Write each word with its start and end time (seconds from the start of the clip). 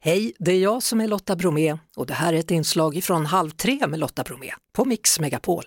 Hej, 0.00 0.32
det 0.38 0.52
är 0.52 0.58
jag 0.58 0.82
som 0.82 1.00
är 1.00 1.08
Lotta 1.08 1.36
Bromé 1.36 1.78
och 1.96 2.06
det 2.06 2.14
här 2.14 2.32
är 2.32 2.38
ett 2.38 2.50
inslag 2.50 3.00
från 3.02 3.26
Halv 3.26 3.50
tre 3.50 3.86
med 3.86 4.00
Lotta 4.00 4.22
Bromé 4.22 4.50
på 4.72 4.84
Mix 4.84 5.20
Megapol. 5.20 5.64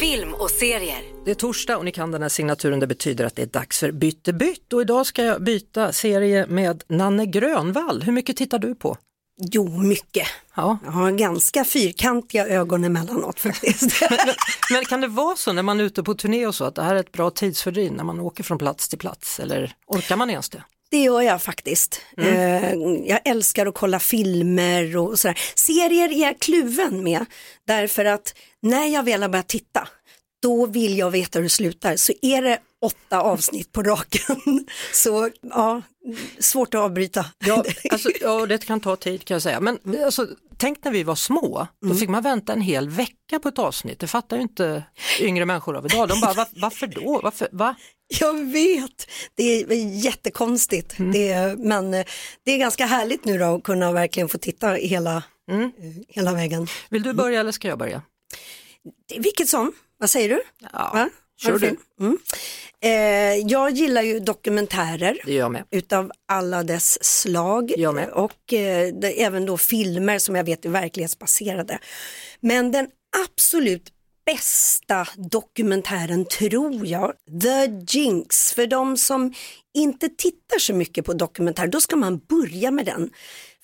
Film 0.00 0.34
och 0.34 0.50
serier. 0.50 1.02
Det 1.24 1.30
är 1.30 1.34
torsdag 1.34 1.78
och 1.78 1.84
ni 1.84 1.92
kan 1.92 2.10
den 2.10 2.22
här 2.22 2.28
signaturen, 2.28 2.80
det 2.80 2.86
betyder 2.86 3.24
att 3.24 3.36
det 3.36 3.42
är 3.42 3.46
dags 3.46 3.78
för 3.78 3.92
Bytte 3.92 4.32
bytt 4.32 4.72
och 4.72 4.80
idag 4.80 5.06
ska 5.06 5.24
jag 5.24 5.42
byta 5.42 5.92
serie 5.92 6.46
med 6.46 6.82
Nanne 6.88 7.26
Grönvall. 7.26 8.02
Hur 8.02 8.12
mycket 8.12 8.36
tittar 8.36 8.58
du 8.58 8.74
på? 8.74 8.96
Jo, 9.40 9.68
mycket. 9.78 10.28
Ja. 10.54 10.78
Jag 10.84 10.92
har 10.92 11.10
ganska 11.10 11.64
fyrkantiga 11.64 12.46
ögon 12.46 12.84
emellanåt 12.84 13.40
faktiskt. 13.40 14.02
Men 14.72 14.84
kan 14.84 15.00
det 15.00 15.06
vara 15.06 15.36
så 15.36 15.52
när 15.52 15.62
man 15.62 15.80
är 15.80 15.84
ute 15.84 16.02
på 16.02 16.14
turné 16.14 16.46
och 16.46 16.54
så 16.54 16.64
att 16.64 16.74
det 16.74 16.82
här 16.82 16.94
är 16.94 17.00
ett 17.00 17.12
bra 17.12 17.30
tidsfördriv 17.30 17.92
när 17.92 18.04
man 18.04 18.20
åker 18.20 18.44
från 18.44 18.58
plats 18.58 18.88
till 18.88 18.98
plats 18.98 19.40
eller 19.40 19.72
orkar 19.86 20.16
man 20.16 20.30
ens 20.30 20.48
det? 20.48 20.64
Det 20.90 20.98
gör 21.02 21.20
jag 21.20 21.42
faktiskt. 21.42 22.00
Eh, 22.16 22.74
jag 23.04 23.20
älskar 23.24 23.66
att 23.66 23.74
kolla 23.74 23.98
filmer 23.98 24.96
och 24.96 25.18
sådär. 25.18 25.38
Serier 25.54 26.08
är 26.12 26.22
jag 26.22 26.38
kluven 26.38 27.02
med 27.02 27.24
därför 27.66 28.04
att 28.04 28.34
när 28.62 28.86
jag 28.86 29.02
väl 29.02 29.22
har 29.22 29.28
börjat 29.28 29.48
titta 29.48 29.88
då 30.42 30.66
vill 30.66 30.98
jag 30.98 31.10
veta 31.10 31.38
hur 31.38 31.42
det 31.44 31.48
slutar. 31.50 31.96
Så 31.96 32.12
är 32.22 32.42
det 32.42 32.58
åtta 32.82 33.20
avsnitt 33.20 33.72
på 33.72 33.82
raken 33.82 34.36
så 34.92 35.30
ja, 35.42 35.82
svårt 36.38 36.74
att 36.74 36.80
avbryta. 36.80 37.26
Ja, 37.46 37.64
alltså, 37.90 38.10
ja, 38.20 38.46
det 38.46 38.64
kan 38.66 38.80
ta 38.80 38.96
tid 38.96 39.24
kan 39.24 39.34
jag 39.34 39.42
säga. 39.42 39.60
Men 39.60 39.78
alltså, 40.04 40.26
tänk 40.56 40.84
när 40.84 40.92
vi 40.92 41.02
var 41.02 41.14
små, 41.14 41.66
då 41.86 41.94
fick 41.94 42.08
man 42.08 42.22
vänta 42.22 42.52
en 42.52 42.60
hel 42.60 42.88
vecka 42.88 43.38
på 43.42 43.48
ett 43.48 43.58
avsnitt. 43.58 43.98
Det 43.98 44.06
fattar 44.06 44.36
ju 44.36 44.42
inte 44.42 44.82
yngre 45.20 45.44
människor 45.44 45.76
av 45.76 45.86
idag. 45.86 46.08
De 46.08 46.20
bara, 46.20 46.32
"Va- 46.32 46.48
varför 46.52 46.86
då? 46.86 47.20
Varför? 47.22 47.48
Va? 47.52 47.74
Jag 48.20 48.44
vet, 48.52 49.06
det 49.34 49.42
är 49.62 49.74
jättekonstigt. 50.04 50.94
Det 51.12 51.28
är, 51.28 51.56
men 51.56 51.94
eh, 51.94 52.04
det 52.44 52.52
är 52.52 52.58
ganska 52.58 52.86
härligt 52.86 53.24
nu 53.24 53.38
då 53.38 53.44
att 53.44 53.62
kunna 53.62 53.92
verkligen 53.92 54.28
få 54.28 54.38
titta 54.38 54.68
hela, 54.72 55.16
eh, 55.50 55.68
hela 56.08 56.32
vägen. 56.32 56.66
Vill 56.88 57.02
du 57.02 57.12
börja 57.12 57.40
eller 57.40 57.52
ska 57.52 57.68
jag 57.68 57.78
börja? 57.78 58.02
Vilket 59.18 59.48
som, 59.48 59.72
vad 60.00 60.10
säger 60.10 60.28
du? 60.28 60.42
Ja, 60.72 60.90
Va? 60.94 61.10
kör 61.42 61.58
du. 61.58 61.76
Mm. 62.00 62.18
Eh, 62.82 63.46
jag 63.50 63.70
gillar 63.70 64.02
ju 64.02 64.20
dokumentärer 64.20 65.20
jag 65.26 65.62
utav 65.70 66.12
alla 66.28 66.62
dess 66.62 67.04
slag 67.04 67.72
Jag 67.76 67.94
med. 67.94 68.08
och 68.08 68.52
eh, 68.52 68.94
det, 68.94 69.22
även 69.22 69.46
då 69.46 69.58
filmer 69.58 70.18
som 70.18 70.34
jag 70.34 70.44
vet 70.44 70.64
är 70.64 70.68
verklighetsbaserade. 70.68 71.78
Men 72.40 72.72
den 72.72 72.88
absolut 73.24 73.92
bästa 74.26 75.08
dokumentären 75.16 76.24
tror 76.24 76.86
jag, 76.86 77.12
The 77.42 77.96
Jinx, 77.98 78.52
för 78.52 78.66
de 78.66 78.96
som 78.96 79.34
inte 79.74 80.08
tittar 80.08 80.58
så 80.58 80.74
mycket 80.74 81.04
på 81.04 81.12
dokumentärer, 81.12 81.66
då 81.68 81.80
ska 81.80 81.96
man 81.96 82.18
börja 82.18 82.70
med 82.70 82.86
den. 82.86 83.10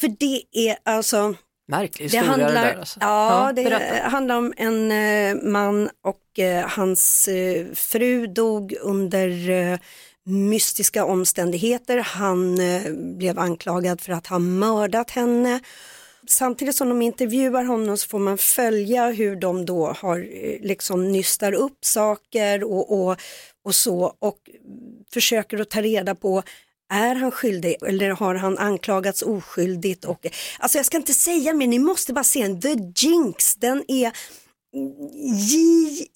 För 0.00 0.08
det 0.08 0.42
är 0.52 0.76
alltså 0.84 1.34
Märklig 1.66 2.10
det 2.10 2.16
historia 2.16 2.30
handlar, 2.30 2.64
det 2.64 2.68
där. 2.70 2.78
Alltså. 2.78 2.98
ja, 3.00 3.52
det 3.56 3.64
berätta. 3.64 4.08
handlar 4.08 4.36
om 4.36 4.54
en 4.56 4.90
eh, 4.90 5.42
man 5.42 5.90
och 6.02 6.38
eh, 6.38 6.68
hans 6.68 7.28
eh, 7.28 7.66
fru 7.74 8.26
dog 8.26 8.74
under 8.80 9.50
eh, 9.50 9.78
mystiska 10.24 11.04
omständigheter. 11.04 11.98
Han 11.98 12.60
eh, 12.60 12.92
blev 12.92 13.38
anklagad 13.38 14.00
för 14.00 14.12
att 14.12 14.26
ha 14.26 14.38
mördat 14.38 15.10
henne. 15.10 15.60
Samtidigt 16.26 16.76
som 16.76 16.88
de 16.88 17.02
intervjuar 17.02 17.64
honom 17.64 17.96
så 17.96 18.08
får 18.08 18.18
man 18.18 18.38
följa 18.38 19.10
hur 19.10 19.36
de 19.36 19.66
då 19.66 19.92
har 19.98 20.18
eh, 20.18 20.60
liksom 20.60 21.12
nystar 21.12 21.52
upp 21.52 21.84
saker 21.84 22.64
och, 22.64 22.92
och, 23.00 23.16
och 23.64 23.74
så 23.74 24.16
och 24.18 24.38
försöker 25.12 25.60
att 25.60 25.70
ta 25.70 25.82
reda 25.82 26.14
på 26.14 26.42
är 26.94 27.14
han 27.14 27.30
skyldig 27.30 27.76
eller 27.86 28.10
har 28.10 28.34
han 28.34 28.58
anklagats 28.58 29.22
oskyldigt? 29.22 30.04
Och, 30.04 30.26
alltså 30.58 30.78
jag 30.78 30.86
ska 30.86 30.96
inte 30.96 31.14
säga 31.14 31.54
mer, 31.54 31.66
ni 31.66 31.78
måste 31.78 32.12
bara 32.12 32.24
se 32.24 32.42
den. 32.42 32.60
The 32.60 32.76
Jinx, 33.06 33.54
den 33.54 33.84
är 33.88 34.12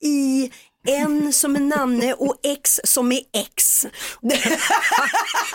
J-I-N 0.00 1.32
som 1.32 1.56
är 1.56 1.60
Nanne 1.60 2.14
och 2.14 2.34
X 2.42 2.80
som 2.84 3.12
är 3.12 3.20
X. 3.32 3.86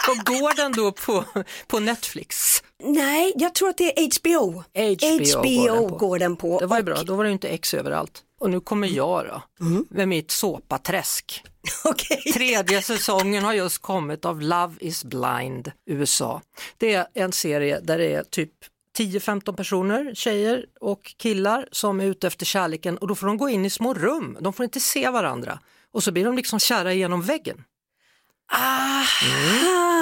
Och 0.09 0.17
går 0.25 0.55
den 0.55 0.71
då 0.71 0.91
på, 0.91 1.23
på 1.67 1.79
Netflix? 1.79 2.63
Nej, 2.83 3.33
jag 3.35 3.55
tror 3.55 3.69
att 3.69 3.77
det 3.77 3.99
är 3.99 4.09
HBO. 4.19 4.63
HBO 4.73 5.87
går 5.87 5.89
den 5.89 5.89
på. 5.89 5.97
går 5.97 6.19
den 6.19 6.35
på. 6.35 6.59
Det 6.59 6.65
var 6.65 6.77
ju 6.77 6.79
Och- 6.81 6.85
bra, 6.85 7.03
då 7.03 7.15
var 7.15 7.23
det 7.23 7.31
inte 7.31 7.47
X 7.47 7.73
överallt. 7.73 8.21
Och 8.39 8.49
nu 8.49 8.59
kommer 8.59 8.87
jag 8.87 9.25
då, 9.25 9.41
med 9.89 10.07
mitt 10.07 10.31
såpaträsk. 10.31 11.43
Okej. 11.83 12.33
Tredje 12.33 12.81
säsongen 12.81 13.43
har 13.43 13.53
just 13.53 13.81
kommit 13.81 14.25
av 14.25 14.41
Love 14.41 14.75
is 14.79 15.03
blind 15.03 15.71
USA. 15.85 16.41
Det 16.77 16.93
är 16.93 17.07
en 17.13 17.31
serie 17.31 17.79
där 17.79 17.97
det 17.97 18.13
är 18.13 18.23
typ 18.23 18.51
10-15 18.97 19.55
personer, 19.55 20.15
tjejer 20.15 20.65
och 20.79 21.13
killar 21.17 21.67
som 21.71 21.99
är 21.99 22.05
ute 22.05 22.27
efter 22.27 22.45
kärleken 22.45 22.97
och 22.97 23.07
då 23.07 23.15
får 23.15 23.27
de 23.27 23.37
gå 23.37 23.49
in 23.49 23.65
i 23.65 23.69
små 23.69 23.93
rum, 23.93 24.37
de 24.41 24.53
får 24.53 24.63
inte 24.63 24.79
se 24.79 25.09
varandra 25.09 25.59
och 25.91 26.03
så 26.03 26.11
blir 26.11 26.25
de 26.25 26.35
liksom 26.35 26.59
kära 26.59 26.93
genom 26.93 27.21
väggen. 27.21 27.63
Ah, 28.51 29.03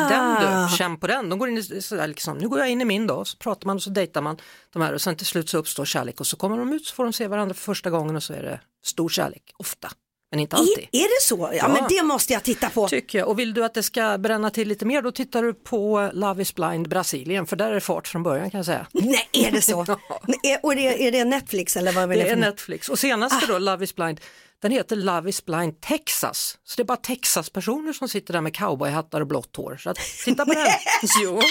Den 0.10 0.36
du, 0.36 0.78
känn 0.78 0.98
på 0.98 1.08
den. 1.08 1.30
De 1.30 1.40
går 1.40 1.50
in 1.50 1.58
i, 1.58 1.82
sådär 1.82 2.08
liksom, 2.08 2.38
nu 2.38 2.50
går 2.50 2.60
jag 2.60 2.70
in 2.70 2.82
i 2.82 2.86
min 2.86 3.08
då, 3.08 3.26
så 3.26 3.38
pratar 3.38 3.66
man 3.68 3.76
och 3.76 3.84
så 3.84 3.90
dejtar 3.90 4.22
man 4.22 4.38
de 4.74 4.82
här 4.82 4.94
och 4.94 5.02
sen 5.02 5.16
till 5.16 5.26
slut 5.26 5.50
så 5.50 5.58
uppstår 5.58 5.86
kärlek 5.86 6.20
och 6.20 6.28
så 6.28 6.38
kommer 6.38 6.58
de 6.58 6.74
ut 6.74 6.86
så 6.86 6.96
får 6.96 7.04
de 7.04 7.14
se 7.14 7.28
varandra 7.28 7.54
för 7.54 7.62
första 7.62 7.90
gången 7.90 8.16
och 8.16 8.24
så 8.24 8.34
är 8.34 8.44
det 8.44 8.60
stor 8.84 9.10
kärlek, 9.10 9.44
ofta, 9.58 9.92
men 10.32 10.40
inte 10.40 10.56
alltid. 10.56 10.88
är, 10.92 11.00
är 11.00 11.04
det 11.04 11.22
så? 11.22 11.38
Ja, 11.40 11.54
Ja. 11.54 11.68
men 11.68 11.84
det 11.90 12.04
måste 12.04 12.34
jag 12.34 12.44
titta 12.44 12.70
på. 12.70 12.88
Tycker 12.88 13.20
jag. 13.20 13.28
Och 13.28 13.40
vill 13.40 13.54
du 13.54 13.66
att 13.66 13.74
det 13.74 13.84
ska 13.84 14.18
bränna 14.18 14.50
till 14.50 14.68
lite 14.68 14.86
mer 14.86 15.02
då 15.02 15.12
tittar 15.12 15.44
du 15.44 15.54
på 15.54 16.10
Love 16.14 16.42
is 16.42 16.56
blind 16.56 16.90
Brasilien 16.90 17.46
för 17.46 17.56
där 17.56 17.70
är 17.70 17.74
det 17.74 17.82
fart 17.82 18.08
från 18.08 18.24
början 18.24 18.52
kan 18.52 18.58
jag 18.58 18.66
säga. 18.66 18.88
Nej, 18.94 19.30
är 19.34 19.52
det 19.52 19.62
så? 19.62 19.82
Är- 20.44 20.60
Och 20.64 20.72
är 20.72 20.76
det, 20.76 21.08
är 21.08 21.12
det 21.12 21.26
Netflix 21.26 21.78
eller 21.78 21.92
vad 21.92 22.04
är 22.04 22.08
det, 22.08 22.16
Det 22.24 22.30
är 22.30 22.36
Netflix 22.36 22.90
och 22.90 23.00
senaste 23.00 23.46
då 23.48 23.58
Love 23.58 23.84
is 23.84 23.96
blind 23.96 24.22
den 24.62 24.72
heter 24.72 24.96
Love 24.96 25.30
is 25.30 25.46
blind 25.46 25.82
Texas. 25.82 26.58
Så 26.64 26.74
det 26.78 26.82
är 26.82 26.86
bara 26.86 26.98
Texas-personer 26.98 27.94
som 27.94 28.10
sitter 28.10 28.34
där 28.34 28.42
med 28.42 28.56
cowboyhattar 28.56 29.22
och 29.22 29.28
blått 29.28 29.56
hår. 29.56 29.78
Så 29.84 29.90
att, 29.90 29.98
titta 30.26 30.46
på 30.46 30.54
den. 30.54 30.68
jo. 31.24 31.42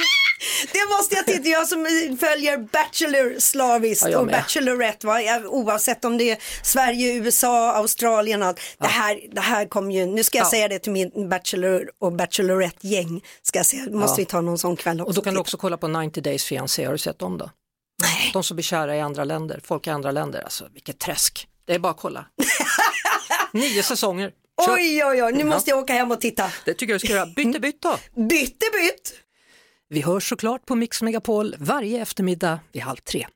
Det 0.72 0.88
måste 0.96 1.14
jag 1.14 1.26
titta, 1.26 1.48
jag 1.48 1.68
som 1.68 1.86
följer 2.20 2.58
Bachelor 2.58 3.40
slaviskt 3.40 4.06
Ja, 4.10 4.18
och. 4.18 4.26
Bachelorette, 4.26 5.06
va? 5.06 5.20
Oavsett 5.46 6.04
om 6.04 6.18
det 6.18 6.30
är 6.30 6.38
Sverige, 6.62 7.14
USA, 7.14 7.72
Australien, 7.72 8.42
allt. 8.42 8.60
Det, 8.78 8.86
här, 8.86 9.20
det 9.32 9.40
här 9.40 9.66
kommer 9.68 9.94
ju, 9.94 10.06
nu 10.06 10.24
ska 10.24 10.38
jag 10.38 10.44
Ja. 10.46 10.50
säga 10.50 10.68
det 10.68 10.78
till 10.78 10.92
min 10.92 11.28
Bachelor 11.28 11.90
och 12.00 12.12
Bachelorette-gäng, 12.12 13.24
ska 13.42 13.58
jag 13.58 13.66
säga, 13.66 13.82
måste 13.90 14.20
Ja. 14.20 14.24
vi 14.24 14.24
ta 14.24 14.40
någon 14.40 14.58
sån 14.58 14.76
kväll 14.76 15.00
också. 15.00 15.08
Och 15.08 15.14
då 15.14 15.20
kan 15.22 15.34
du 15.34 15.40
också 15.40 15.56
kolla 15.56 15.76
på 15.76 15.88
90 15.88 16.22
Days 16.22 16.44
Fiancé, 16.44 16.84
har 16.84 16.92
du 16.92 16.98
sett 16.98 17.18
dem 17.18 17.38
då? 17.38 17.50
Nej. 18.02 18.30
De 18.32 18.42
som 18.44 18.56
blir 18.56 18.64
kära 18.64 18.96
i 18.96 19.00
andra 19.00 19.24
länder, 19.24 19.60
folk 19.64 19.86
i 19.86 19.90
andra 19.90 20.10
länder, 20.10 20.40
alltså 20.42 20.64
vilket 20.74 20.98
träsk. 20.98 21.48
Det 21.66 21.74
är 21.74 21.78
bara 21.78 21.90
att 21.92 22.00
kolla. 22.00 22.26
Nio 23.56 23.82
säsonger. 23.82 24.30
Kör. 24.66 24.74
Oj, 24.74 25.04
oj, 25.04 25.22
oj, 25.22 25.32
nu 25.32 25.44
måste 25.44 25.70
jag 25.70 25.78
åka 25.78 25.92
hem 25.92 26.10
och 26.10 26.20
titta. 26.20 26.52
Det 26.64 26.74
tycker 26.74 26.92
jag 26.92 27.00
du 27.00 27.06
ska 27.06 27.16
göra. 27.16 27.26
Bytte 27.26 27.60
bytt 27.60 27.82
då. 27.82 27.98
Bytte 28.22 28.66
bytt! 28.72 29.14
Vi 29.88 30.00
hörs 30.00 30.28
såklart 30.28 30.66
på 30.66 30.74
Mix 30.74 31.02
Megapol 31.02 31.56
varje 31.58 32.02
eftermiddag 32.02 32.60
vid 32.72 32.82
halv 32.82 32.96
tre. 32.96 33.26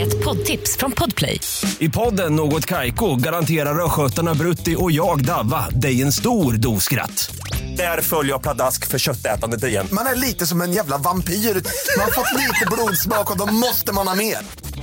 Ett 0.00 0.24
poddtips 0.24 0.76
från 0.76 0.92
Podplay. 0.92 1.40
I 1.78 1.88
podden 1.88 2.36
Något 2.36 2.66
Kaiko 2.66 3.16
garanterar 3.16 3.84
östgötarna 3.84 4.34
Brutti 4.34 4.76
och 4.78 4.92
jag, 4.92 5.24
Davva, 5.24 5.68
dig 5.70 6.02
en 6.02 6.12
stor 6.12 6.52
dos 6.52 6.84
skratt. 6.84 7.30
Där 7.76 8.00
följer 8.00 8.32
jag 8.32 8.42
pladask 8.42 8.86
för 8.88 8.98
köttätandet 8.98 9.64
igen. 9.64 9.86
Man 9.92 10.06
är 10.06 10.14
lite 10.14 10.46
som 10.46 10.60
en 10.60 10.72
jävla 10.72 10.98
vampyr. 10.98 11.34
Man 11.34 12.04
har 12.04 12.10
fått 12.10 12.38
lite 12.38 12.66
blodsmak 12.72 13.30
och 13.30 13.38
då 13.38 13.46
måste 13.46 13.92
man 13.92 14.08
ha 14.08 14.14
mer. 14.14 14.38